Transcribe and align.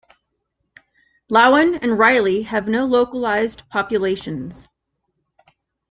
Lawen 1.29 1.75
and 1.79 1.99
Riley 1.99 2.41
have 2.41 2.67
no 2.67 2.87
localised 2.87 3.69
populations. 3.69 4.67